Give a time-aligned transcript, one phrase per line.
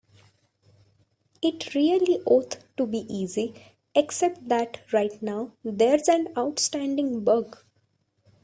[1.43, 3.53] It really ought to be easy,
[3.93, 7.59] except that right now there's an outstanding bug.